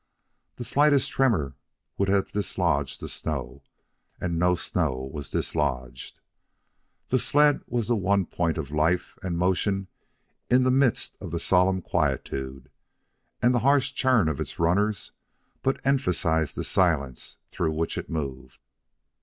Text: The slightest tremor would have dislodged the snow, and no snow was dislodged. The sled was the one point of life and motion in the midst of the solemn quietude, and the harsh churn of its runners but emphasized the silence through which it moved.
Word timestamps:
The 0.55 0.63
slightest 0.65 1.11
tremor 1.11 1.55
would 1.99 2.09
have 2.09 2.31
dislodged 2.31 3.01
the 3.01 3.07
snow, 3.07 3.61
and 4.19 4.39
no 4.39 4.55
snow 4.55 5.11
was 5.13 5.29
dislodged. 5.29 6.19
The 7.09 7.19
sled 7.19 7.61
was 7.67 7.87
the 7.87 7.95
one 7.95 8.25
point 8.25 8.57
of 8.57 8.71
life 8.71 9.15
and 9.21 9.37
motion 9.37 9.89
in 10.49 10.63
the 10.63 10.71
midst 10.71 11.17
of 11.21 11.29
the 11.29 11.39
solemn 11.39 11.83
quietude, 11.83 12.71
and 13.43 13.53
the 13.53 13.59
harsh 13.59 13.93
churn 13.93 14.27
of 14.27 14.39
its 14.41 14.57
runners 14.57 15.11
but 15.61 15.79
emphasized 15.85 16.55
the 16.55 16.63
silence 16.63 17.37
through 17.51 17.73
which 17.73 17.95
it 17.95 18.09
moved. 18.09 18.59